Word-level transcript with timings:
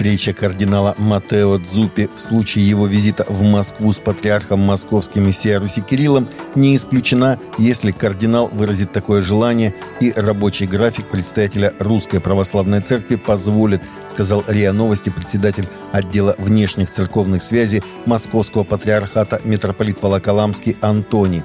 Встреча 0.00 0.32
кардинала 0.32 0.94
Матео 0.96 1.58
Дзупи 1.58 2.08
в 2.14 2.18
случае 2.18 2.66
его 2.66 2.86
визита 2.86 3.26
в 3.28 3.42
Москву 3.42 3.92
с 3.92 3.98
патриархом 3.98 4.58
московским 4.60 5.26
мессия 5.26 5.60
Руси 5.60 5.82
Кириллом 5.82 6.26
не 6.54 6.74
исключена, 6.74 7.38
если 7.58 7.90
кардинал 7.90 8.48
выразит 8.50 8.92
такое 8.92 9.20
желание 9.20 9.74
и 10.00 10.10
рабочий 10.16 10.66
график 10.66 11.10
представителя 11.10 11.74
Русской 11.78 12.18
Православной 12.18 12.80
Церкви 12.80 13.16
позволит, 13.16 13.82
сказал 14.06 14.42
РИА 14.48 14.72
Новости 14.72 15.10
председатель 15.10 15.68
отдела 15.92 16.34
внешних 16.38 16.88
церковных 16.88 17.42
связей 17.42 17.82
Московского 18.06 18.64
патриархата 18.64 19.42
митрополит 19.44 20.00
Волоколамский 20.00 20.78
Антоний. 20.80 21.42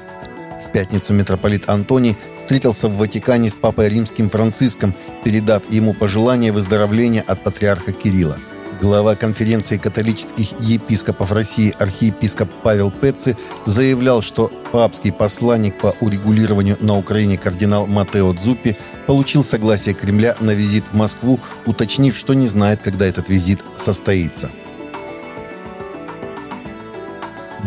В 0.65 0.71
пятницу 0.71 1.13
митрополит 1.13 1.69
Антоний 1.69 2.17
встретился 2.37 2.87
в 2.87 2.97
Ватикане 2.97 3.49
с 3.49 3.55
папой 3.55 3.87
римским 3.87 4.29
Франциском, 4.29 4.93
передав 5.23 5.71
ему 5.71 5.93
пожелание 5.93 6.51
выздоровления 6.51 7.21
от 7.21 7.43
патриарха 7.43 7.91
Кирилла. 7.91 8.37
Глава 8.81 9.15
конференции 9.15 9.77
католических 9.77 10.59
епископов 10.59 11.31
России 11.31 11.73
архиепископ 11.79 12.49
Павел 12.61 12.91
Пеци 12.91 13.37
заявлял, 13.65 14.21
что 14.21 14.51
папский 14.73 15.13
посланник 15.13 15.79
по 15.79 15.95
урегулированию 16.01 16.77
на 16.81 16.97
Украине 16.97 17.37
кардинал 17.37 17.87
Матео 17.87 18.33
Дзуппи 18.33 18.75
получил 19.07 19.43
согласие 19.43 19.95
Кремля 19.95 20.35
на 20.41 20.51
визит 20.51 20.87
в 20.89 20.93
Москву, 20.93 21.39
уточнив, 21.65 22.17
что 22.17 22.33
не 22.33 22.47
знает, 22.47 22.81
когда 22.83 23.05
этот 23.05 23.29
визит 23.29 23.63
состоится. 23.77 24.51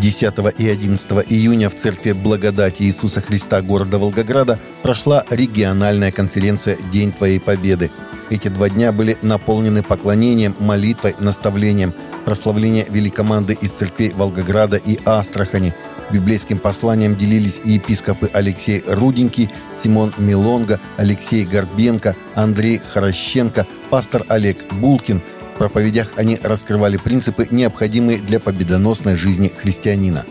10 0.00 0.34
и 0.58 0.68
11 0.68 1.10
июня 1.28 1.68
в 1.68 1.74
Церкви 1.74 2.12
Благодати 2.12 2.82
Иисуса 2.82 3.20
Христа 3.20 3.60
города 3.62 3.98
Волгограда 3.98 4.58
прошла 4.82 5.24
региональная 5.28 6.12
конференция 6.12 6.76
«День 6.92 7.12
Твоей 7.12 7.40
Победы». 7.40 7.90
Эти 8.30 8.48
два 8.48 8.68
дня 8.68 8.92
были 8.92 9.16
наполнены 9.22 9.82
поклонением, 9.82 10.54
молитвой, 10.60 11.14
наставлением, 11.18 11.94
прославление 12.24 12.86
великоманды 12.88 13.56
из 13.60 13.70
церквей 13.70 14.12
Волгограда 14.14 14.76
и 14.76 14.98
Астрахани. 15.04 15.74
Библейским 16.12 16.58
посланием 16.58 17.16
делились 17.16 17.60
и 17.64 17.72
епископы 17.72 18.30
Алексей 18.32 18.84
Руденький, 18.86 19.50
Симон 19.72 20.12
Милонга, 20.18 20.78
Алексей 20.96 21.44
Горбенко, 21.44 22.14
Андрей 22.34 22.78
Хорощенко, 22.78 23.66
пастор 23.90 24.24
Олег 24.28 24.58
Булкин– 24.74 25.22
проповедях 25.58 26.12
они 26.16 26.38
раскрывали 26.42 26.96
принципы, 26.96 27.46
необходимые 27.50 28.18
для 28.18 28.40
победоносной 28.40 29.16
жизни 29.16 29.52
христианина. 29.54 30.24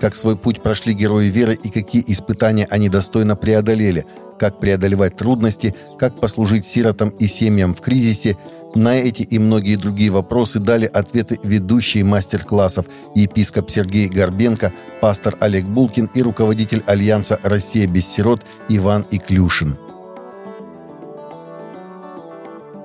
Как 0.00 0.16
свой 0.16 0.36
путь 0.36 0.62
прошли 0.62 0.94
герои 0.94 1.26
веры 1.26 1.54
и 1.54 1.68
какие 1.68 2.02
испытания 2.06 2.66
они 2.70 2.88
достойно 2.88 3.36
преодолели, 3.36 4.06
как 4.38 4.58
преодолевать 4.58 5.16
трудности, 5.16 5.74
как 5.98 6.18
послужить 6.18 6.66
сиротам 6.66 7.10
и 7.10 7.26
семьям 7.26 7.74
в 7.74 7.80
кризисе, 7.80 8.36
на 8.74 8.96
эти 8.96 9.22
и 9.22 9.38
многие 9.38 9.76
другие 9.76 10.10
вопросы 10.10 10.58
дали 10.58 10.86
ответы 10.86 11.38
ведущие 11.44 12.04
мастер-классов 12.04 12.86
епископ 13.14 13.70
Сергей 13.70 14.08
Горбенко, 14.08 14.72
пастор 15.00 15.36
Олег 15.40 15.66
Булкин 15.66 16.06
и 16.14 16.22
руководитель 16.22 16.82
Альянса 16.86 17.38
«Россия 17.42 17.86
без 17.86 18.08
сирот» 18.08 18.40
Иван 18.68 19.04
Иклюшин. 19.10 19.76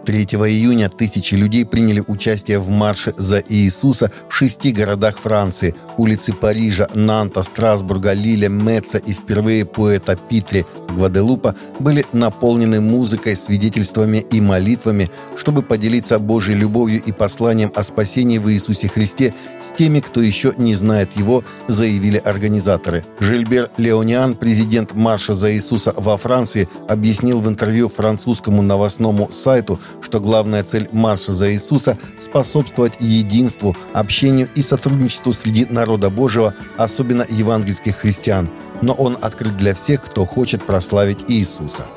3 0.07 0.23
июня 0.23 0.87
тысячи 0.87 1.35
людей 1.35 1.65
приняли 1.65 2.01
участие 2.07 2.59
в 2.59 2.69
марше 2.69 3.13
за 3.17 3.43
Иисуса 3.49 4.09
в 4.29 4.33
шести 4.33 4.71
городах 4.71 5.17
Франции– 5.17 5.75
улицы 5.97 6.31
Парижа, 6.31 6.87
Нанта, 6.93 7.43
Страсбурга, 7.43 8.13
Лиля, 8.13 8.47
Меца 8.47 8.99
и 8.99 9.11
впервые 9.11 9.65
поэта 9.65 10.15
Питри 10.15 10.65
Гваделупа 10.89 11.55
были 11.79 12.05
наполнены 12.13 12.79
музыкой, 12.79 13.35
свидетельствами 13.35 14.25
и 14.31 14.39
молитвами, 14.39 15.09
чтобы 15.35 15.61
поделиться 15.61 16.19
Божьей 16.19 16.55
любовью 16.55 17.01
и 17.03 17.11
посланием 17.11 17.71
о 17.75 17.83
спасении 17.83 18.37
в 18.37 18.49
Иисусе 18.49 18.87
Христе 18.87 19.33
с 19.61 19.73
теми, 19.73 19.99
кто 19.99 20.21
еще 20.21 20.53
не 20.57 20.73
знает 20.73 21.15
Его, 21.17 21.43
заявили 21.67 22.17
организаторы. 22.17 23.05
Жильбер 23.19 23.69
Леониан, 23.77 24.35
президент 24.35 24.93
марша 24.93 25.33
за 25.33 25.53
Иисуса 25.53 25.93
во 25.97 26.17
Франции, 26.17 26.69
объяснил 26.87 27.39
в 27.39 27.47
интервью 27.47 27.89
французскому 27.89 28.61
новостному 28.61 29.29
сайту, 29.31 29.79
что 30.01 30.19
главная 30.19 30.63
цель 30.63 30.87
марша 30.91 31.33
за 31.33 31.51
Иисуса– 31.51 31.97
способствовать 32.19 32.93
единству, 32.99 33.75
общению 33.93 34.49
и 34.55 34.61
сотрудничеству 34.61 35.33
среди 35.33 35.65
народа 35.65 36.09
Божьего, 36.09 36.53
особенно 36.77 37.25
евангельских 37.27 37.97
христиан. 37.97 38.49
Но 38.81 38.93
он 38.93 39.17
открыт 39.21 39.57
для 39.57 39.75
всех, 39.75 40.03
кто 40.03 40.25
хочет 40.25 40.65
прославить 40.65 41.25
Иисуса. 41.27 41.87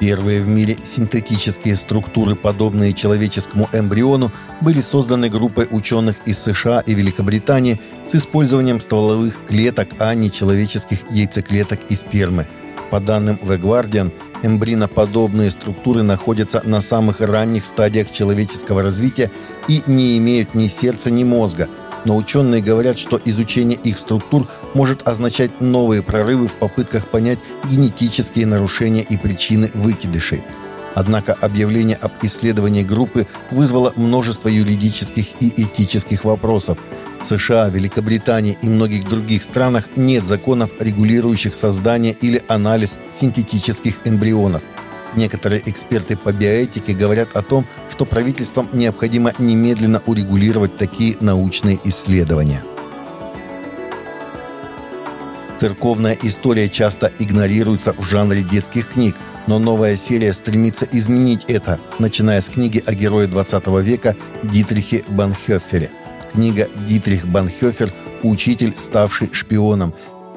Первые 0.00 0.40
в 0.40 0.48
мире 0.48 0.78
синтетические 0.82 1.76
структуры, 1.76 2.34
подобные 2.34 2.94
человеческому 2.94 3.68
эмбриону, 3.74 4.32
были 4.62 4.80
созданы 4.80 5.28
группой 5.28 5.68
ученых 5.70 6.16
из 6.24 6.38
США 6.38 6.80
и 6.80 6.94
Великобритании 6.94 7.78
с 8.02 8.14
использованием 8.14 8.80
стволовых 8.80 9.36
клеток, 9.46 9.90
а 9.98 10.14
не 10.14 10.30
человеческих 10.30 11.00
яйцеклеток 11.10 11.80
и 11.90 11.94
спермы. 11.94 12.46
По 12.90 12.98
данным 12.98 13.38
The 13.42 13.60
Guardian, 13.60 14.10
Эмбриноподобные 14.42 15.50
структуры 15.50 16.02
находятся 16.02 16.62
на 16.64 16.80
самых 16.80 17.20
ранних 17.20 17.66
стадиях 17.66 18.10
человеческого 18.10 18.82
развития 18.82 19.30
и 19.68 19.82
не 19.86 20.16
имеют 20.18 20.54
ни 20.54 20.66
сердца, 20.66 21.10
ни 21.10 21.24
мозга. 21.24 21.68
Но 22.04 22.16
ученые 22.16 22.62
говорят, 22.62 22.98
что 22.98 23.20
изучение 23.22 23.78
их 23.84 23.98
структур 23.98 24.46
может 24.72 25.06
означать 25.06 25.60
новые 25.60 26.02
прорывы 26.02 26.48
в 26.48 26.54
попытках 26.54 27.08
понять 27.08 27.38
генетические 27.70 28.46
нарушения 28.46 29.02
и 29.02 29.18
причины 29.18 29.70
выкидышей. 29.74 30.42
Однако 30.94 31.32
объявление 31.32 31.96
об 31.96 32.12
исследовании 32.22 32.82
группы 32.82 33.26
вызвало 33.50 33.92
множество 33.96 34.48
юридических 34.48 35.26
и 35.40 35.62
этических 35.62 36.24
вопросов– 36.24 36.78
в 37.22 37.26
США, 37.26 37.68
Великобритании 37.68 38.56
и 38.62 38.68
многих 38.68 39.06
других 39.06 39.42
странах 39.42 39.88
нет 39.94 40.24
законов, 40.24 40.70
регулирующих 40.80 41.54
создание 41.54 42.14
или 42.14 42.42
анализ 42.48 42.98
синтетических 43.10 44.00
эмбрионов. 44.04 44.62
Некоторые 45.14 45.62
эксперты 45.68 46.16
по 46.16 46.32
биоэтике 46.32 46.94
говорят 46.94 47.36
о 47.36 47.42
том, 47.42 47.66
что 47.90 48.06
правительствам 48.06 48.68
необходимо 48.72 49.32
немедленно 49.38 50.02
урегулировать 50.06 50.78
такие 50.78 51.16
научные 51.20 51.78
исследования. 51.84 52.62
Церковная 55.60 56.16
история 56.22 56.70
часто 56.70 57.12
игнорируется 57.18 57.92
в 57.92 58.02
жанре 58.02 58.42
детских 58.42 58.88
книг, 58.88 59.14
но 59.46 59.58
новая 59.58 59.94
серия 59.94 60.32
стремится 60.32 60.88
изменить 60.90 61.44
это, 61.48 61.78
начиная 61.98 62.40
с 62.40 62.48
книги 62.48 62.82
о 62.86 62.94
герое 62.94 63.26
20 63.26 63.66
века 63.84 64.16
Дитрихе 64.42 65.04
Бонхёффере– 65.08 65.90
Книга 66.32 66.68
«Дитрих 66.88 67.26
Бонхёффер. 67.26 67.92
Учитель, 68.22 68.74
ставший 68.76 69.30
шпионом». 69.32 69.92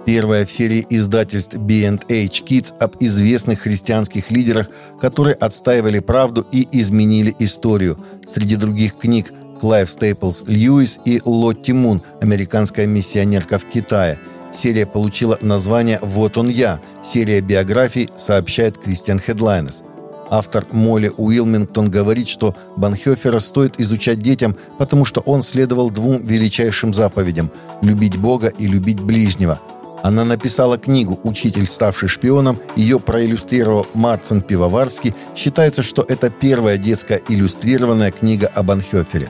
Первая 0.06 0.46
в 0.46 0.52
серии 0.52 0.86
издательств 0.90 1.56
B&H 1.56 2.44
Kids 2.44 2.74
об 2.80 2.96
известных 3.00 3.62
христианских 3.62 4.32
лидерах, 4.32 4.70
которые 5.00 5.36
отстаивали 5.36 6.00
правду 6.00 6.46
и 6.52 6.68
изменили 6.72 7.34
историю. 7.40 7.98
Среди 8.28 8.58
других 8.58 8.98
книг 8.98 9.32
Клайв 9.62 9.90
Стейплс 9.90 10.44
Льюис 10.48 11.00
и 11.06 11.22
Лотти 11.24 11.72
Мун 11.72 12.02
«Американская 12.22 12.88
миссионерка 12.88 13.60
в 13.60 13.66
Китае». 13.66 14.20
Серия 14.54 14.86
получила 14.86 15.38
название 15.42 16.00
«Вот 16.02 16.38
он 16.38 16.50
я». 16.50 16.80
Серия 17.04 17.42
биографий 17.42 18.10
сообщает 18.18 18.78
Кристиан 18.78 19.20
Хедлайнес– 19.20 19.84
Автор 20.34 20.66
Молли 20.72 21.12
Уилмингтон 21.16 21.92
говорит, 21.92 22.28
что 22.28 22.56
Банхёфера 22.76 23.38
стоит 23.38 23.80
изучать 23.80 24.20
детям, 24.20 24.58
потому 24.80 25.06
что 25.06 25.22
он 25.22 25.44
следовал 25.44 25.92
двум 25.92 26.26
величайшим 26.26 26.92
заповедям– 26.92 27.52
любить 27.84 28.18
Бога 28.18 28.48
и 28.48 28.66
любить 28.66 29.00
ближнего. 29.00 29.60
Она 30.02 30.26
написала 30.26 30.80
книгу 30.80 31.20
«Учитель, 31.24 31.68
ставший 31.68 32.10
шпионом», 32.10 32.60
ее 32.76 33.00
проиллюстрировал 33.00 33.86
Марцин 33.94 34.42
Пивоварский. 34.42 35.14
Считается, 35.36 35.84
что 35.84 36.04
это 36.08 36.32
первая 36.32 36.78
детская 36.78 37.22
иллюстрированная 37.30 38.10
книга 38.10 38.52
о 38.56 38.64
Банхёфере. 38.64 39.30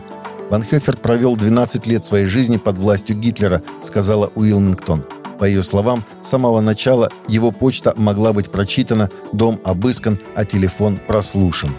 Банхёфер 0.50 0.95
провел 0.95 1.36
12 1.36 1.86
лет 1.86 2.06
своей 2.06 2.27
жизни 2.27 2.56
под 2.56 2.77
властью 2.77 3.18
Гитлера, 3.18 3.62
сказала 3.83 4.31
Уилмингтон. 4.36 5.03
По 5.44 5.45
ее 5.45 5.62
словам, 5.62 6.06
с 6.22 6.30
самого 6.30 6.62
начала 6.62 7.12
его 7.28 7.51
почта 7.51 7.94
могла 7.98 8.31
быть 8.31 8.50
прочитана, 8.50 9.10
дом 9.34 9.60
обыскан, 9.66 10.18
а 10.38 10.45
телефон 10.45 10.98
прослушан. 11.06 11.75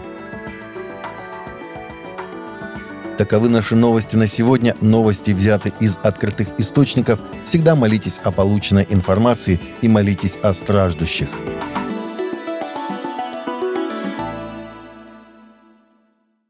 Таковы 3.17 3.49
наши 3.49 3.75
новости 3.75 4.15
на 4.17 4.27
сегодня. 4.27 4.75
Новости 4.81 5.31
взяты 5.31 5.73
из 5.79 5.97
открытых 6.03 6.49
источников. 6.59 7.19
Всегда 7.43 7.75
молитесь 7.75 8.19
о 8.23 8.31
полученной 8.31 8.85
информации 8.87 9.59
и 9.81 9.87
молитесь 9.87 10.37
о 10.43 10.53
страждущих. 10.53 11.29